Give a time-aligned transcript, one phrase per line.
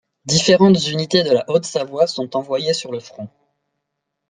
[0.25, 3.29] Différentes unités de la Haute-Savoie sont envoyés sur le front.